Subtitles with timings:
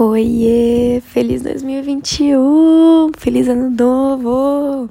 [0.00, 1.00] Oiê!
[1.00, 3.10] Feliz 2021!
[3.18, 4.88] Feliz ano novo!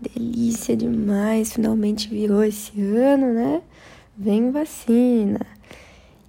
[0.00, 1.52] Delícia demais!
[1.52, 3.62] Finalmente virou esse ano, né?
[4.18, 5.46] Vem vacina!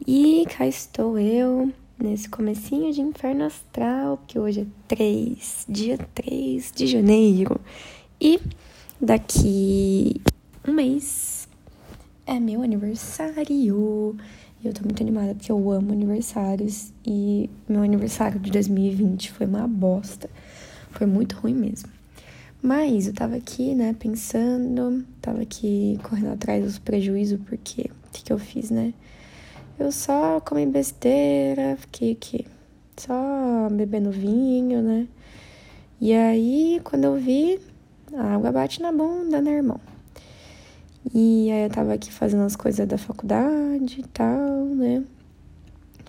[0.06, 6.72] E cá estou eu nesse comecinho de inferno astral, que hoje é 3, dia 3
[6.76, 7.60] de janeiro.
[8.22, 8.40] E
[9.02, 10.22] daqui
[10.68, 11.50] um mês
[12.28, 14.16] é meu aniversário.
[14.64, 19.48] E eu tô muito animada porque eu amo aniversários e meu aniversário de 2020 foi
[19.48, 20.30] uma bosta.
[20.92, 21.90] Foi muito ruim mesmo.
[22.62, 28.24] Mas eu tava aqui, né, pensando, tava aqui correndo atrás dos prejuízos, porque o que,
[28.24, 28.94] que eu fiz, né?
[29.80, 32.46] Eu só comi besteira, fiquei aqui
[32.96, 35.08] só bebendo vinho, né?
[36.00, 37.60] E aí, quando eu vi,
[38.14, 39.80] a água bate na bunda, né, irmão?
[41.14, 45.04] E aí eu tava aqui fazendo as coisas da faculdade e tal, né?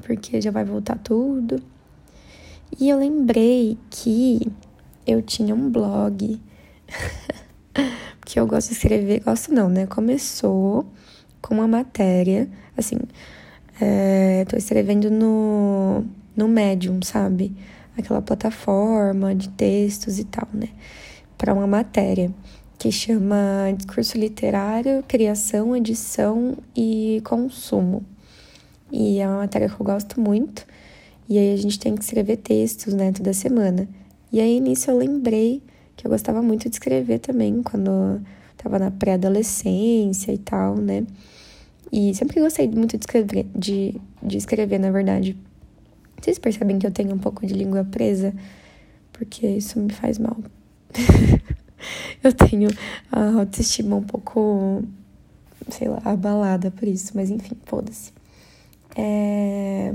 [0.04, 1.62] Porque já vai voltar tudo.
[2.78, 4.52] E eu lembrei que
[5.06, 6.40] eu tinha um blog.
[8.20, 9.86] Porque eu gosto de escrever, gosto não, né?
[9.86, 10.86] Começou
[11.40, 12.96] com uma matéria, assim,
[13.80, 16.04] é, tô escrevendo no,
[16.36, 17.54] no Medium, sabe?
[17.98, 20.68] Aquela plataforma de textos e tal, né?
[21.36, 22.32] Para uma matéria
[22.82, 28.04] que chama Discurso Literário, Criação, Edição e Consumo.
[28.90, 30.66] E é uma matéria que eu gosto muito.
[31.28, 33.88] E aí a gente tem que escrever textos, né, toda semana.
[34.32, 35.62] E aí nisso eu lembrei
[35.94, 41.06] que eu gostava muito de escrever também, quando estava na pré-adolescência e tal, né?
[41.92, 45.36] E sempre gostei muito de escrever, de, de escrever, na verdade.
[46.20, 48.34] Vocês percebem que eu tenho um pouco de língua presa?
[49.12, 50.36] Porque isso me faz mal.
[52.22, 52.68] eu tenho
[53.10, 54.82] a autoestima um pouco,
[55.68, 58.12] sei lá, abalada por isso, mas enfim, foda-se.
[58.96, 59.94] É...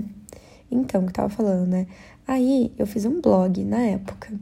[0.69, 1.87] Então, o que eu tava falando, né?
[2.27, 4.33] Aí eu fiz um blog na época.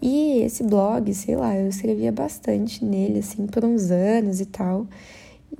[0.00, 4.86] E esse blog, sei lá, eu escrevia bastante nele, assim, por uns anos e tal.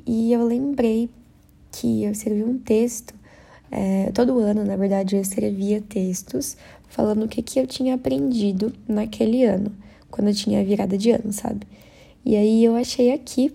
[0.07, 1.11] E eu lembrei
[1.73, 3.15] que eu escrevi um texto.
[3.71, 6.57] É, todo ano, na verdade, eu escrevia textos
[6.89, 9.73] falando o que, que eu tinha aprendido naquele ano
[10.11, 11.67] quando eu tinha virada de ano, sabe?
[12.25, 13.53] E aí eu achei aqui.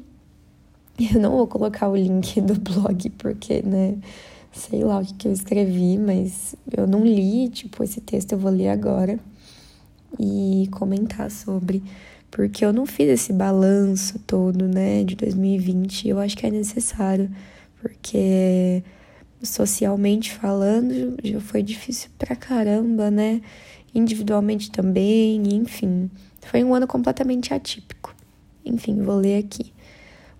[1.14, 3.98] Eu não vou colocar o link do blog, porque, né?
[4.52, 8.38] Sei lá o que, que eu escrevi, mas eu não li, tipo, esse texto eu
[8.38, 9.18] vou ler agora
[10.20, 11.82] e comentar sobre.
[12.30, 16.08] Porque eu não fiz esse balanço todo, né, de 2020.
[16.08, 17.30] Eu acho que é necessário,
[17.82, 18.84] porque
[19.44, 23.42] socialmente falando já foi difícil pra caramba, né?
[23.94, 26.10] Individualmente também, enfim.
[26.42, 28.16] Foi um ano completamente atípico.
[28.66, 29.74] Enfim, vou ler aqui.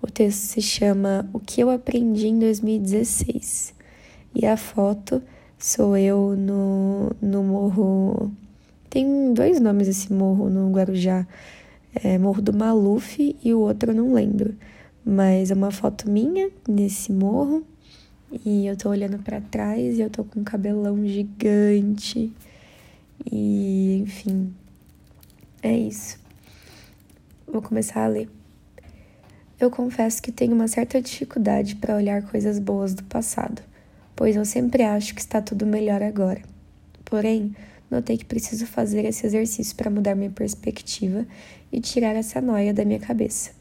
[0.02, 3.74] O texto se chama O que eu aprendi em 2016.
[4.34, 5.22] E a foto
[5.60, 8.32] sou eu no, no morro.
[8.90, 11.28] Tem dois nomes esse morro no Guarujá.
[11.94, 14.56] É Morro do Maluf e o outro eu não lembro.
[15.06, 17.66] Mas é uma foto minha nesse morro.
[18.46, 22.32] E eu tô olhando para trás e eu tô com um cabelão gigante.
[23.30, 24.54] E, enfim,
[25.62, 26.20] é isso.
[27.48, 28.30] Vou começar a ler.
[29.60, 33.62] Eu confesso que tenho uma certa dificuldade para olhar coisas boas do passado,
[34.16, 36.42] pois eu sempre acho que está tudo melhor agora.
[37.06, 37.56] Porém,
[37.90, 41.28] notei que preciso fazer esse exercício para mudar minha perspectiva
[41.72, 43.52] e tirar essa noia da minha cabeça.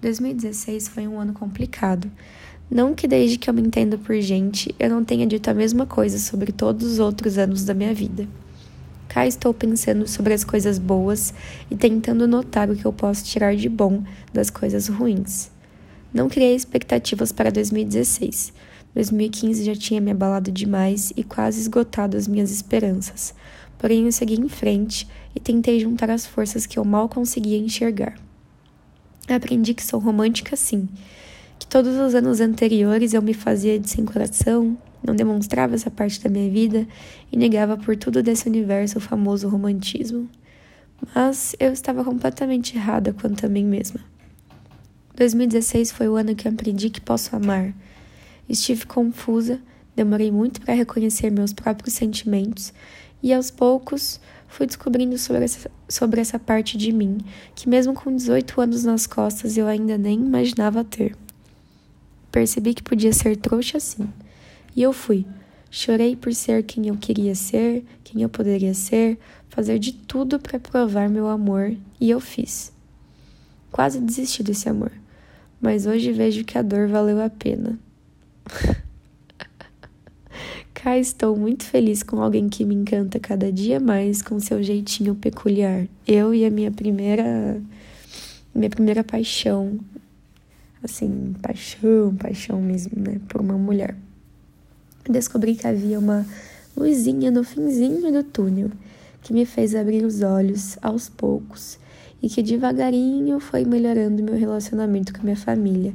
[0.00, 2.10] 2016 foi um ano complicado.
[2.70, 5.86] Não que desde que eu me entendo por gente, eu não tenha dito a mesma
[5.86, 8.28] coisa sobre todos os outros anos da minha vida.
[9.08, 11.34] Cá estou pensando sobre as coisas boas
[11.70, 14.02] e tentando notar o que eu posso tirar de bom
[14.32, 15.50] das coisas ruins.
[16.12, 18.52] Não criei expectativas para 2016.
[18.94, 23.34] 2015 já tinha me abalado demais e quase esgotado as minhas esperanças.
[23.78, 28.14] Porém, eu segui em frente e tentei juntar as forças que eu mal conseguia enxergar.
[29.28, 30.88] Aprendi que sou romântica sim,
[31.58, 36.22] que todos os anos anteriores eu me fazia de sem coração, não demonstrava essa parte
[36.22, 36.86] da minha vida
[37.30, 40.28] e negava por tudo desse universo o famoso romantismo.
[41.14, 44.00] Mas eu estava completamente errada quanto a mim mesma.
[45.16, 47.74] 2016 foi o ano que aprendi que posso amar.
[48.48, 49.60] Estive confusa,
[49.96, 52.72] demorei muito para reconhecer meus próprios sentimentos
[53.22, 57.18] e aos poucos fui descobrindo sobre essa, sobre essa parte de mim
[57.54, 61.16] que, mesmo com 18 anos nas costas, eu ainda nem imaginava ter.
[62.30, 64.08] Percebi que podia ser trouxa assim
[64.74, 65.26] e eu fui.
[65.70, 70.60] Chorei por ser quem eu queria ser, quem eu poderia ser, fazer de tudo para
[70.60, 72.72] provar meu amor, e eu fiz.
[73.70, 74.92] Quase desisti desse amor,
[75.60, 77.78] mas hoje vejo que a dor valeu a pena.
[80.74, 85.14] Cá estou muito feliz com alguém que me encanta cada dia mais com seu jeitinho
[85.14, 85.86] peculiar.
[86.06, 87.62] Eu e a minha primeira
[88.54, 89.78] minha primeira paixão,
[90.82, 93.96] assim, paixão, paixão mesmo, né, por uma mulher.
[95.08, 96.24] Descobri que havia uma
[96.76, 98.70] luzinha no finzinho do túnel
[99.22, 101.78] que me fez abrir os olhos aos poucos
[102.22, 105.94] e que devagarinho foi melhorando meu relacionamento com minha família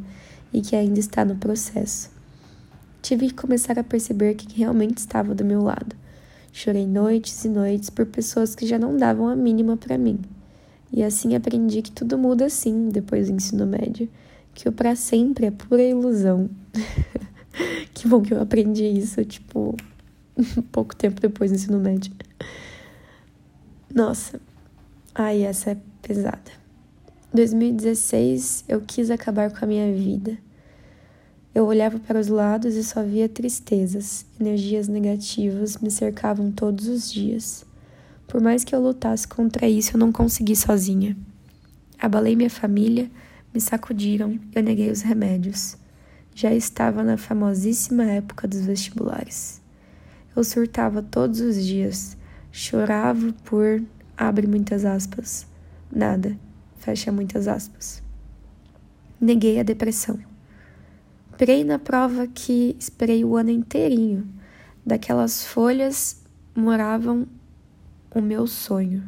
[0.54, 2.10] e que ainda está no processo.
[3.02, 5.96] Tive que começar a perceber que realmente estava do meu lado.
[6.52, 10.20] Chorei noites e noites por pessoas que já não davam a mínima para mim.
[10.92, 14.10] E assim aprendi que tudo muda assim depois do ensino médio,
[14.54, 16.50] que o para sempre é pura ilusão.
[17.94, 19.76] que bom que eu aprendi isso, tipo,
[20.72, 22.12] pouco tempo depois do ensino médio.
[23.94, 24.40] Nossa,
[25.14, 26.52] ai, essa é pesada.
[27.34, 30.38] 2016 eu quis acabar com a minha vida.
[31.54, 37.12] Eu olhava para os lados e só via tristezas, energias negativas me cercavam todos os
[37.12, 37.66] dias.
[38.28, 41.18] Por mais que eu lutasse contra isso, eu não consegui sozinha.
[41.98, 43.10] Abalei minha família,
[43.54, 45.78] me sacudiram, eu neguei os remédios.
[46.38, 49.60] Já estava na famosíssima época dos vestibulares.
[50.36, 52.16] Eu surtava todos os dias,
[52.52, 53.82] chorava por
[54.16, 55.48] abre muitas aspas,
[55.92, 56.38] nada,
[56.78, 58.04] fecha muitas aspas.
[59.20, 60.20] Neguei a depressão.
[61.40, 64.30] Pirei na prova que esperei o ano inteirinho.
[64.86, 66.22] Daquelas folhas
[66.56, 67.28] moravam
[68.14, 69.04] o meu sonho.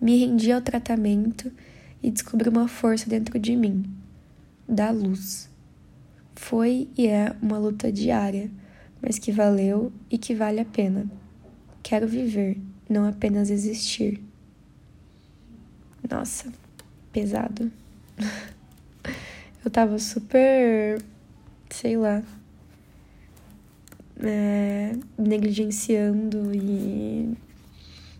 [0.00, 1.52] Me rendi ao tratamento
[2.02, 3.88] e descobri uma força dentro de mim,
[4.68, 5.54] da luz.
[6.36, 8.50] Foi e é uma luta diária,
[9.02, 11.10] mas que valeu e que vale a pena.
[11.82, 14.22] Quero viver, não apenas existir.
[16.08, 16.52] Nossa,
[17.10, 17.72] pesado.
[19.64, 21.02] Eu tava super,
[21.70, 22.22] sei lá,
[24.20, 27.36] é, negligenciando e,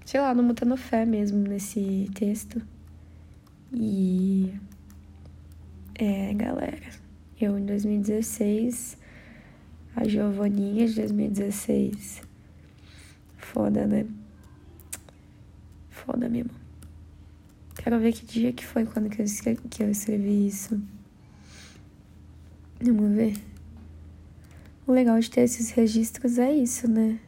[0.05, 2.61] sei lá, não botando fé mesmo nesse texto.
[3.73, 4.53] E,
[5.95, 7.06] é, galera,
[7.41, 8.97] eu em 2016,
[9.95, 12.23] a Giovaninha de 2016,
[13.37, 14.07] foda, né?
[15.91, 16.51] Foda mesmo.
[17.75, 20.81] Quero ver que dia que foi quando que eu escrevi, que eu escrevi isso.
[22.81, 23.35] Vamos ver.
[24.87, 27.19] O legal de ter esses registros é isso, né?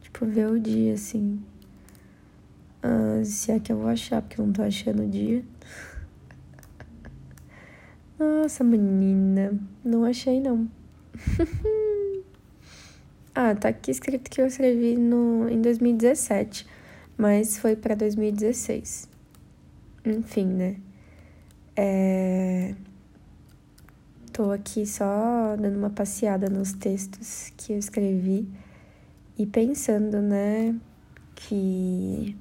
[0.00, 1.42] Tipo, ver o dia, assim.
[2.82, 5.44] Ah, se é que eu vou achar, porque eu não tô achando o dia.
[8.22, 9.58] Nossa, menina.
[9.84, 10.70] Não achei, não.
[13.34, 16.64] ah, tá aqui escrito que eu escrevi no, em 2017,
[17.18, 19.08] mas foi para 2016.
[20.06, 20.76] Enfim, né?
[21.74, 22.76] É...
[24.32, 28.48] Tô aqui só dando uma passeada nos textos que eu escrevi
[29.36, 30.76] e pensando, né,
[31.34, 32.36] que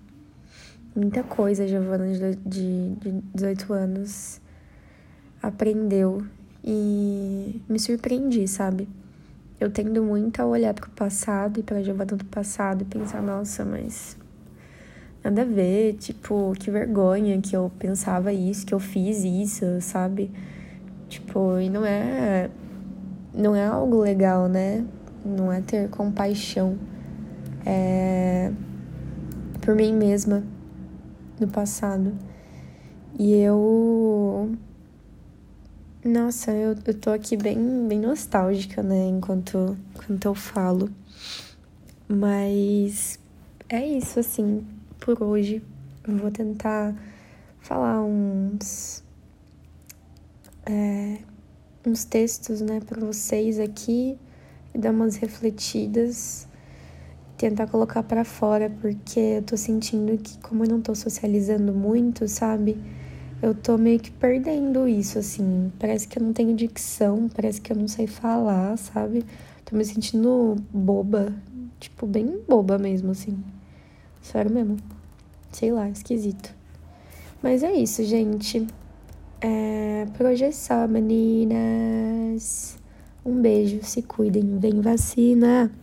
[0.96, 4.42] muita coisa Giovana de, de 18 anos
[5.42, 6.24] aprendeu
[6.64, 8.88] e me surpreendi, sabe?
[9.60, 13.22] Eu tendo muito a olhar para o passado e para Giovana do passado e pensar,
[13.22, 14.18] nossa, mas
[15.24, 20.32] nada a ver, tipo, que vergonha que eu pensava isso, que eu fiz isso, sabe?
[21.10, 22.50] Tipo, e não é
[23.34, 24.86] não é algo legal, né?
[25.24, 26.78] Não é ter compaixão
[27.66, 28.52] é
[29.62, 30.44] por mim mesma
[31.40, 32.14] no passado.
[33.18, 34.52] E eu
[36.04, 40.90] nossa, eu, eu tô aqui bem, bem nostálgica, né, enquanto, enquanto eu falo.
[42.08, 43.20] Mas
[43.70, 44.66] é isso, assim,
[45.00, 45.62] por hoje.
[46.08, 46.96] Eu vou tentar
[47.60, 49.04] falar uns.
[50.66, 51.20] É,
[51.86, 54.18] uns textos, né, pra vocês aqui
[54.74, 56.48] e dar umas refletidas.
[57.38, 62.28] Tentar colocar para fora, porque eu tô sentindo que, como eu não tô socializando muito,
[62.28, 62.78] sabe?
[63.42, 65.72] Eu tô meio que perdendo isso, assim.
[65.80, 69.26] Parece que eu não tenho dicção, parece que eu não sei falar, sabe?
[69.66, 71.34] Tô me sentindo boba,
[71.80, 73.38] tipo, bem boba mesmo, assim.
[74.22, 74.78] Sério mesmo.
[75.52, 76.54] Sei lá, esquisito.
[77.42, 78.68] Mas é isso, gente.
[79.42, 80.06] É...
[80.16, 82.78] Por hoje é só, meninas.
[83.26, 85.72] Um beijo, se cuidem, vem vacina.